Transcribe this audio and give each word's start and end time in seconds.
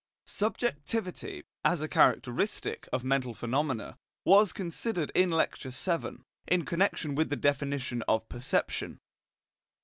Subjectivity, 0.25 1.43
as 1.63 1.79
a 1.79 1.87
characteristic 1.87 2.89
of 2.91 3.03
mental 3.03 3.35
phenomena, 3.35 3.99
was 4.25 4.51
considered 4.51 5.11
in 5.13 5.29
Lecture 5.29 5.69
VII, 5.69 6.23
in 6.47 6.65
connection 6.65 7.13
with 7.13 7.29
the 7.29 7.35
definition 7.35 8.01
of 8.07 8.27
perception. 8.27 8.99